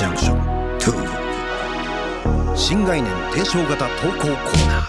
[0.00, 0.40] ジャンクション。
[0.78, 4.80] 2新概念提唱型投稿コーナ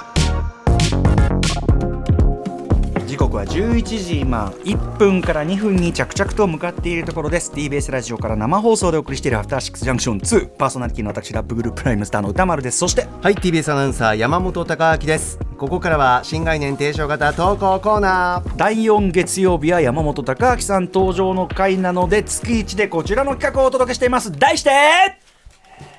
[2.96, 3.06] ー。
[3.06, 7.52] 時刻は11時今1分から2分に着々と向かっているところです。
[7.52, 12.78] TBS ラジオから生放送でお送りしているアフターシックスジャンクション2パーソナリティの私ラップグループライムスターの歌丸です。
[12.78, 15.38] そしてはい TBS アナウンサー山本貴明です。
[15.62, 18.56] ここからは新概念提唱型投稿コーナー。
[18.58, 24.32] 第4月曜日は山本貴明さん登場の回なので月1でこちらの企画をお届けしています。
[24.32, 24.72] 題して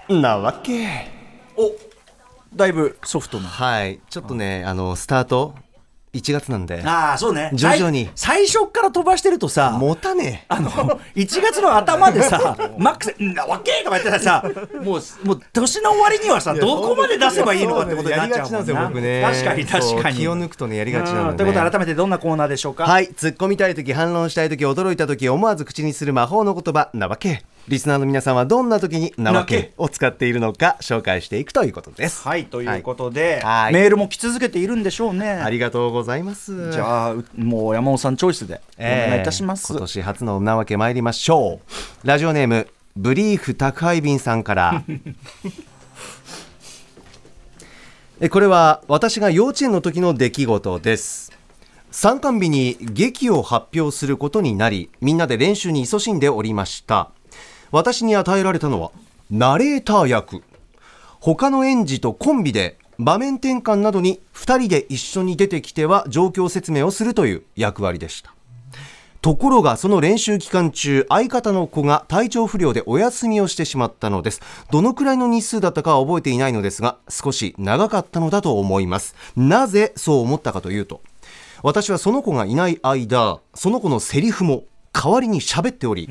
[0.08, 1.06] なわけ。
[1.56, 1.70] お
[2.56, 3.46] だいぶソフトな。
[3.46, 4.00] はい。
[4.10, 5.54] ちょっとねあのスタート
[6.12, 6.82] 1月なんで。
[6.84, 7.50] ああそうね。
[7.54, 8.10] 徐々に。
[8.14, 14.44] 最最初から飛ばしてるとさ持たねあの1月の頭でさ マックス「んなわけ!」とか言ってたらさ
[14.82, 29.72] もうもう年の終わりにはさどこまで出せばいいのかってことになっちゃうもんやりがちなんですよ僕ね確かに確かに気を抜くとねやりがちなので、ね、うんということで改めてどんなコーナーでしょうかはい突っ込みたい時反論したい時驚いた時思わず口にする魔法の言葉なわけリスナーの皆さんはどんな時になわけけ。
[29.76, 32.22] を使っているのか紹介していくということです。
[32.26, 33.72] はいということで、はい。
[33.72, 35.30] メールも来続けているんでしょうね。
[35.30, 36.72] ありがとうございます。
[36.72, 41.60] じゃあうもう山本さんチョイスでお願いいたします、今年初のなわけ参りましょ
[42.04, 42.06] う。
[42.06, 44.82] ラジオネームブリーフ宅配便さんから。
[48.20, 51.32] えこれは私が幼稚園の時の出来事です。
[51.92, 57.10] 参観日に劇を発表することになりみんなで練習に勤しんでおりました
[57.72, 58.92] 私に与えられたのは
[59.30, 60.42] ナレーター役。
[61.20, 68.34] 他の園児とコンビで場面転換などに2人で一緒に出てきては状況説明をするという役割でした。
[69.22, 74.42] ところがその練習期間中相方の子が体調不良でお休みをしてしまったのです。
[74.70, 79.14] どのくらいの日数だったかは覚えていないのですが少し長かったのだと思います。
[79.34, 81.00] なぜそう思ったかというと
[81.62, 86.08] 私はその子がいない間その子のセリフも代わりに喋っており、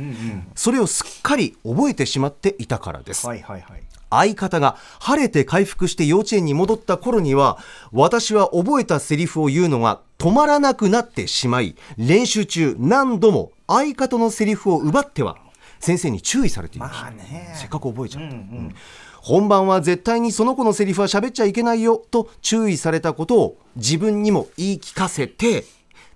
[0.55, 3.27] それをすっかり覚えてしまっていたからです。
[3.27, 3.83] はいはいはい。
[4.09, 7.57] 相方が晴れて回復して幼稚園に戻った頃には
[7.93, 15.37] 私は覚えたセリフを言うのが止まらなくなってしまい練習中何度も相方のセリフを奪っては
[15.79, 17.53] 先生に注意されていました、まあね。
[17.55, 18.75] せっかく覚えちゃった、うん
[19.21, 25.63] 本番は絶対にその子のセリフは喋っちゃいけないよと注意されたことを自分にも言い聞かせて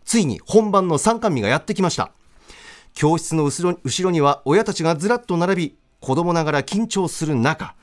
[0.06, 2.12] ついに本番の参観日がやってきました
[2.96, 7.76] 教室の後ろ後ろには親たちがずらっと並び子供ながら緊張する中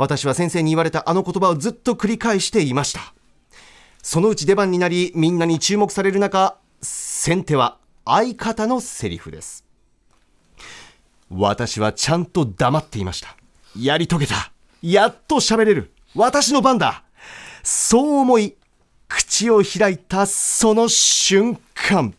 [0.00, 3.12] 私は先生に言われたあの言葉をずっと繰り返していました。
[4.02, 7.76] そのうち出番になりみんなに注目される中先手は
[8.06, 9.66] 相方のセリフです。
[11.28, 13.36] 私はちゃんと黙っていました。
[13.78, 14.52] やり遂げた。
[14.80, 15.92] やっと喋れる。
[16.14, 17.04] 私の番だ。
[17.62, 18.56] そう思い
[19.06, 22.14] 口を開いたその瞬間。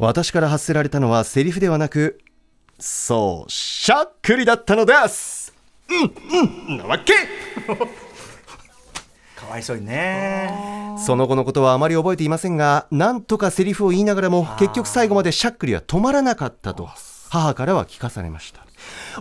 [0.00, 2.20] 私から発せられたのはセリフではなく
[2.78, 5.52] そうしゃっくりだったのです。
[5.90, 6.10] うん
[6.70, 7.12] うんなわけ。
[9.36, 10.96] かわいそうにね。
[11.04, 16.88] その後のことはあまり覚えていませんがなんとかセリフを言いながらも結局最後までしゃっくりは止まらなかったと
[17.28, 18.64] 母からは聞かされました。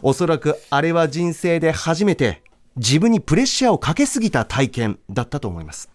[0.02, 2.42] おそらくあれは人生で初めて
[2.78, 5.90] 自分にプレッシャーをかけすぎた体験だったと思います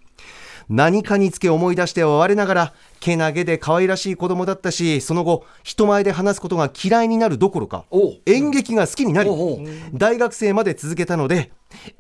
[0.69, 7.85] 何かにつけ思い出しては我ながらけなげで可愛らしい子供だったしその後人前で話すことが嫌いになるどころか
[8.27, 9.31] 演劇が好きになり
[9.93, 11.51] 大学生まで続けたので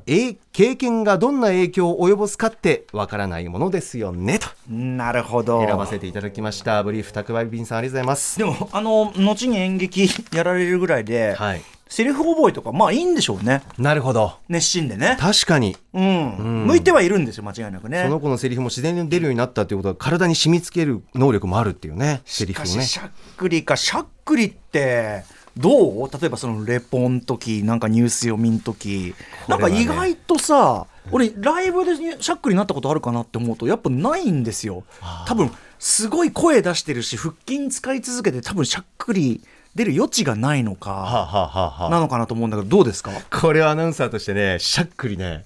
[0.07, 4.47] え経験がどんな影響を及ぼすかってわからないものですよねと。
[4.71, 5.67] なるほど。
[5.67, 6.83] 選ばせていただきました。
[6.83, 8.39] ブリーフ宅配便さんありがとうございます。
[8.39, 11.63] でもあの後に演劇やられるぐらいで、はい
[11.95, 13.63] セリフ覚えとかまあいいんでしょうね。
[13.79, 14.33] なるほど。
[14.49, 15.17] 熱心でね。
[15.21, 15.77] 確かに。
[15.93, 18.03] うん、向いてはいるんですよ間違いなくね。
[18.03, 22.69] その子のセリフも自然に出るようになったっていうことは体に染み付ける能力もあるっていうねセリフをね。
[22.69, 25.23] しかししゃっくりかしゃっくりって
[25.57, 26.11] どう？
[26.11, 29.15] 例えばそのレポの時なんかニュース読みの時、
[29.47, 34.83] なんか意外とさ俺ライブでしゃっくりになったことあるかなって思うとやっぱないんですよ。
[35.29, 35.49] 多分
[35.79, 39.43] すごい声出してるし腹筋使い続けて多分しゃっくり
[39.75, 43.11] 出る余地がないのか、なのかなと思うんだけどどうですか？
[43.31, 45.45] これはアナウンサーとしてねしゃっくりね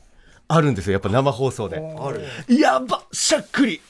[0.49, 0.93] あるんですよ。
[0.93, 1.83] やっぱ生放送で。
[2.49, 3.81] やばしゃっくり。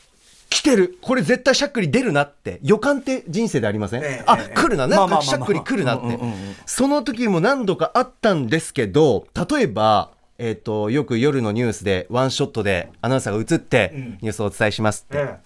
[0.50, 0.96] 来てる。
[1.02, 2.58] これ絶対しゃっくり出るなって。
[2.62, 4.54] 予感って人生でありません、ええあええ。
[4.54, 4.86] 来るな。
[4.86, 6.36] なんかしゃっくり来るなって、うんうんうんうん。
[6.64, 13.92] その時も何度かあったんですけど例えばえっ、とよく夜のニュースでワンショットでアナウンサーが映って
[14.22, 15.36] ニュースをお伝えしますって、え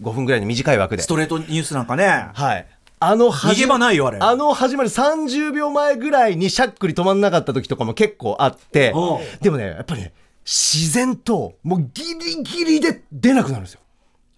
[0.00, 1.02] 5分ぐらいの短い枠で。
[1.02, 2.28] ストレートニュースなんかね。
[2.34, 2.66] はい
[3.04, 4.18] あの始逃げ場ないよあれ。
[4.20, 8.94] あの始まる30秒前ぐらいにしゃっくり止まんなかった時とかも結構あって
[9.40, 10.12] でもねやっぱりね
[10.44, 13.80] 自然ともうギリギリで出なくなるんですよ。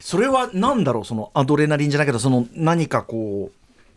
[0.00, 3.50] それはなんだろうそのアドレナリンじゃないけどその何かこ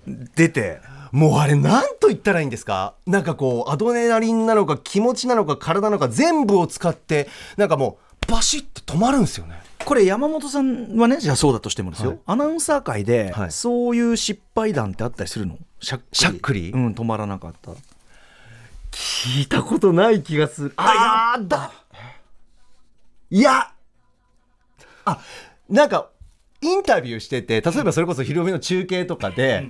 [0.08, 0.80] う出て。
[1.14, 2.94] もうあれ何と言ったらいいんですか？
[3.06, 7.98] なんかこうアドネラリンなのか気持ちなのか体なのか全部を使ってなんかも
[8.28, 9.56] うバシッて止まるんですよね
[9.88, 12.20] これ山本さんはねじゃあそうだとしてもですよ、はい。
[12.26, 13.52] アナウンサー界で、はい。
[13.52, 15.58] そういう失敗談ってあったりするの？
[15.80, 16.72] しゃっくり？
[16.72, 16.92] うん。
[16.92, 17.72] 止まらなかった。
[18.92, 20.74] 聞いたことない気がする。
[20.76, 21.72] あやだ。
[23.30, 23.72] いや。
[25.06, 25.22] あ
[25.70, 26.10] なんか
[26.60, 29.70] インタビューしてて例えばそれこそ「ひろみ」の中継とかで、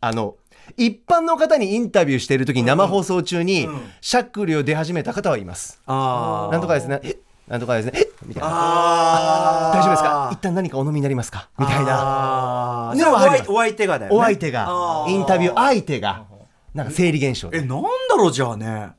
[0.00, 0.36] あの
[0.76, 3.68] 一般の方にインタビューしている時に生放送中に
[4.00, 5.82] しゃっくりを出始めた方はいます。
[5.86, 7.00] あなんとかですね。
[7.02, 7.16] え
[7.48, 7.92] なんとかですね。
[7.94, 8.48] えみたいな。
[8.50, 10.30] あ大丈夫ですか？
[10.32, 11.48] 一旦何かお飲みになりますか？
[11.58, 12.92] みたいな。
[13.48, 14.18] お相手がだよね。
[14.18, 15.06] お相手が。
[15.08, 16.24] インタビュー相手が、
[16.74, 17.58] なんか生理現象で。
[17.58, 18.90] えなんだろうじゃあね。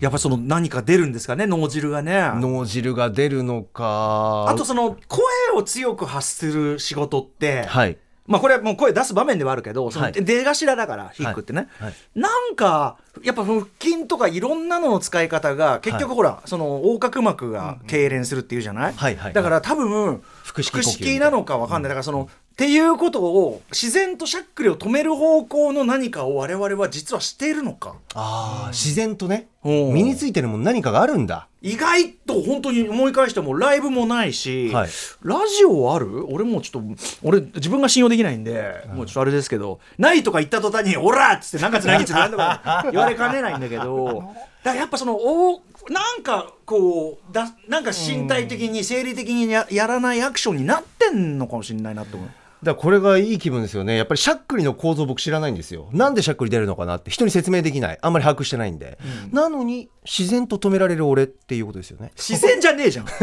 [0.00, 1.46] やっぱその何か出るんですかね？
[1.46, 2.30] 脳汁がね。
[2.36, 4.46] 脳汁が出るのか。
[4.48, 5.24] あとその声
[5.54, 7.98] を強く発する仕事って、はい。
[8.26, 10.12] まあこれはもう声出す場面ではあるけど、そのはい。
[10.12, 11.94] 出頭だから、ヒックってね、はい。
[12.14, 18.94] なんか、やっぱ腹筋とかいろんなのの使い方が、結局ほら、その横隔膜が痙攣するっていうじゃない、
[19.34, 21.30] だから多分、腹式な。
[21.30, 21.90] のかわかんない。
[21.90, 27.96] だからその、っていうことを、自然としゃっくりを止める方向の何かを我々は実はしているのか。
[28.14, 31.48] ああ、自然とね、うん身についてるもん何かがあるんだ。
[31.62, 34.90] 意外と本当に思い返してもライブもないし、はい
[35.22, 36.26] ラジオある？
[36.32, 52.30] 俺もうちょっと俺自分が信用できないんで、もうちょっとあれですけどないとか言った途端に「オラ!」っつって何月何日何とか 言われかねないんだけどだからやっぱそのおなんかこうだなんか身体的に生理的にややらないアクションになってんのかもしれないなと思う。
[52.64, 53.96] だこれがいい気分ですよね。
[53.96, 55.88] やっぱりしゃっくりの構造僕知らないんですよ。
[55.92, 57.98] なんでしゃっくり出るのかなって人に説明できない。
[58.00, 58.98] あんまり把握してないんで。
[59.30, 62.12] なのに自然と止められる俺っていうことですよね。
[62.16, 63.06] 自然じゃねえじゃん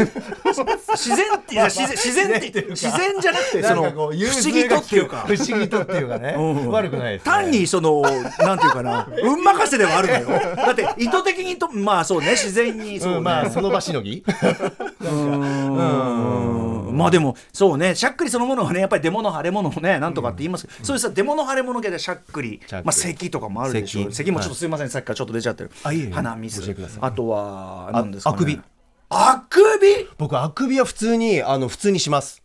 [0.94, 6.34] 自然って自然自然って自然じゃなくてその不思議とっていうか不思議とっていうかね。
[6.36, 7.32] うん悪くないです、ね。
[7.32, 8.02] 単にその
[8.38, 14.24] なんていうかな運任せではあるのよだって意図的にとまあそうね自然にそう、ねうん、まあその場しのぎ
[15.02, 16.61] うん
[16.92, 17.94] まあでもそうね。
[17.94, 22.60] しゃっくりそのものはねやっぱり出物腫れ物をねなんとかって言いますけど、そういうさ出物腫れ物系でしゃっくり。
[22.70, 24.04] まあ咳とかもあるでしょう。
[24.12, 24.16] 咳。
[24.16, 25.70] 咳もちょっとすいません、さっきからちょっと出ちゃってる。
[25.82, 26.10] あいえいえ。
[26.12, 26.98] 鼻水。
[27.00, 28.60] あとは何ですか、ね、あくび。
[29.10, 30.08] あくび？
[30.16, 32.42] 僕あくびは普通にあの普通にします。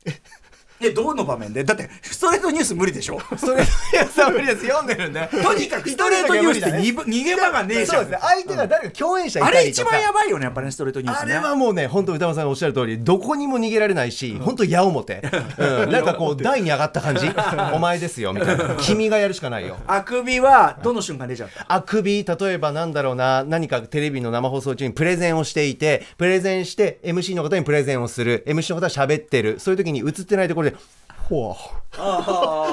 [0.81, 1.63] えどの場面で？
[1.63, 3.19] だってストレートニュース無理でしょ？
[3.37, 3.65] それい
[3.95, 5.27] やさ無理です読んでるんで。
[5.43, 6.69] とにかくストレートニュースって
[7.09, 8.17] 逃げ場がねえじゃんそうですね。
[8.21, 9.91] 相手が誰か共演者いあたりとか。
[9.91, 14.97] れ一番やばいよねやっぱねストレートニュースねあれはもうね、本当歌間さんがおっしゃる通り、どこにも逃げられないし、本当矢面。
[14.97, 17.27] うん、なんかこう、台に上がった感じ。
[17.73, 18.75] お前ですよ、みたいな。
[18.79, 19.77] 君がやるしかないよ。
[19.87, 21.65] あくびはどの瞬間出ちゃった？
[21.67, 30.75] あくび、例えばなんだろうな、何かテレビの生放送中にプレゼンをしていて、プレゼンして、MC の方にプレゼンをする、MC の方は喋ってる、そういう時に映ってないところで、
[31.29, 31.55] ほわ。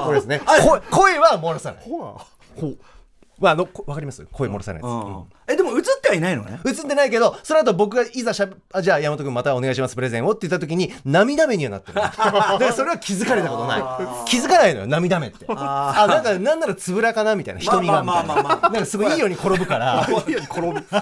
[0.05, 0.41] これですね。
[0.63, 1.83] 声声は漏らさない。
[1.83, 2.25] ほわ。
[2.55, 2.77] ほう。
[3.37, 4.25] まあ、あの、こわかります？
[4.31, 4.91] 声漏らさないやつ。
[4.91, 6.59] うんえでも映ってはいないのね？
[6.65, 12.01] 映ってないけど、その後僕がいざしゃべあじゃあ山本君またお願いしますプレゼンをって言った時に涙目にはなってる。
[12.59, 13.81] でそれは気づかれたことない。
[14.25, 15.45] 気づかないのよ涙目って。
[15.49, 18.33] あなんかなんならつぶらかなみたいな瞳がみたいな。
[18.33, 20.01] まあまあまあまあなんかすごいいいように転ぶから。
[20.09, 20.37] 転び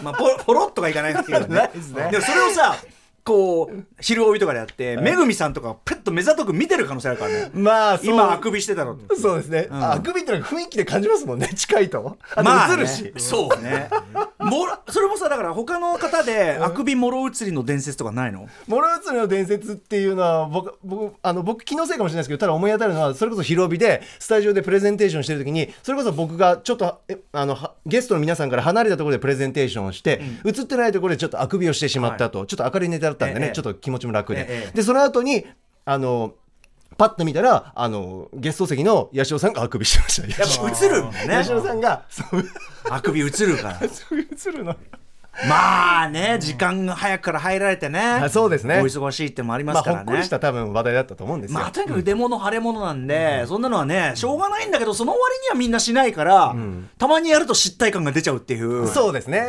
[0.02, 2.76] まあポロポロっとかいかないけどね ないですねでもそれをさ
[3.24, 7.52] こう昼帯とかでやってめぐみさんとかペッと目ざとく見てる可能性あるからね。
[7.54, 9.68] まあ今あくびしてたのそうですね。
[9.72, 11.48] あくびってのは雰囲気で感じますもんね。
[11.56, 12.18] 近いと。
[12.36, 12.74] まあね。
[12.74, 13.14] 映るし。
[13.18, 13.90] そうね
[14.44, 18.48] もろそれもさだから他の方であくびもろ移りの伝説とかないの？
[18.68, 33.52] モローツの伝説っていうのは僕僕あの僕気のせいかもしれないですけどただ思い当たるのはそれこそ広帯でスタジオでプレゼンテーションしてる時にそれこそ僕がちょっとえあのはゲストの皆さんから離れたところでプレゼンテーションをして、映ってないところでちょっとあくびをしてしまったと、ちょっと明るいネタだったんでね、ええ。
[33.54, 34.76] ちょっと気持ちも楽で、ええ。
[34.76, 35.46] でその後に
[35.86, 36.34] あの
[36.98, 40.28] パッと見たらあのゲスト席の八代さんがあくびしてました。
[40.28, 41.20] やっぱ映るもんね。
[41.28, 42.04] 八代さんが
[42.90, 43.80] あくび映るから。
[43.84, 44.76] 映るの。
[45.48, 48.00] まあね時間が早くから入られてね。
[48.00, 48.80] あそうですね。
[48.80, 50.04] お忙しいってのもありまますあからね。
[50.06, 56.56] ほっこりした多分話題だったと思うんですよ、まあとにかく出物腫れ物なんで、そんなのはねしょうがないんだけどその割にはみんなしないから、
[57.00, 58.88] たまにやると失態感が出ちゃうっていう。
[58.88, 59.42] そうですね。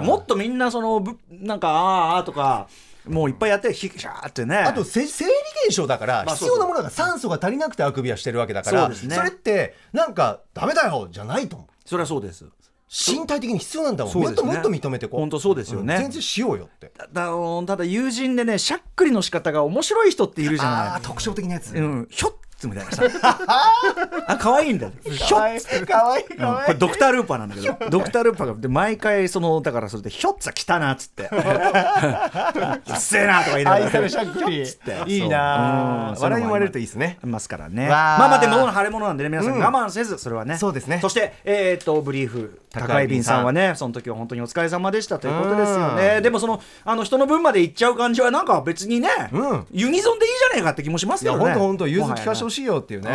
[0.00, 2.68] もっとみんなそのぶなんかあーあーとか
[3.08, 4.56] もういっぱいやってひシャーってね。
[4.56, 5.30] あとせ生理
[5.66, 8.96] 現象だからまあ必要なものが酸素が足りなくてあくびはしてるわけだからね。
[9.22, 11.68] れってなんかダメだよじゃないと思う。
[11.84, 12.44] それはそうです。
[12.90, 14.20] 身体的に必要なんだもん、ね。
[14.20, 15.20] もっともっと認めてこう。
[15.20, 15.96] 本当そうですよね。
[15.96, 16.90] ん全然しようよって。
[16.96, 17.32] だだ
[17.66, 23.04] ただ友人でねしゃっくりの仕方が面白い人っているじゃない特徴的なやつ、うん、ひょっツみたいなさ
[24.26, 24.86] あ可愛いんだ。
[24.86, 25.86] よひょっつ。
[25.86, 26.36] かわいいうん。
[26.36, 27.76] これドクタールーパーなんだけど。
[27.90, 31.30] ドクタールーパーがで毎回そのだからそれでひょっつは来たなっつって。
[31.32, 33.84] うっせえなとか言いながら。
[33.86, 34.66] 愛されしゃっくり
[35.06, 37.18] いいな笑いに生まれるといいですね。
[37.22, 37.88] いますからね。
[37.88, 39.60] わーまあまあでも腫れ物なんでね皆さんうん。
[39.60, 40.98] 我慢せずそれはね、そうですね。
[41.00, 45.96] そしてえっ、とブリーフ宅宅配便さんはねその時は本当にお疲れ様でしたということですようん。
[45.96, 49.66] ねでもそのあの人の分まで行っちゃう感じはなんか別にね、うん。
[49.72, 53.10] ユニゾンでいいじゃねえかって気もしますいやよね本当本当融通聞かせてほいしいよっていうね。
[53.10, 53.12] お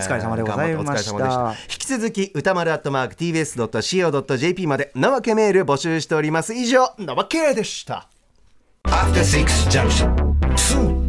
[0.00, 1.54] 疲れ様でございました。
[1.70, 6.54] 引き続き歌丸アットマーク TBS.CO.JP まで生けメール募集しております。
[6.54, 8.08] 以上生けでした。
[8.84, 10.14] After Six Junction.
[10.54, 11.02] 2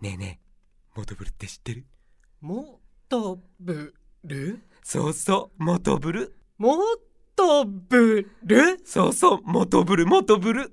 [0.00, 1.84] ねえねえモトブルって知ってる？
[2.40, 2.80] も
[3.10, 3.92] とぶ
[4.24, 6.34] るそうそうモトブル。
[6.56, 6.78] も
[7.36, 10.72] とぶるそうそうモトブルモトブル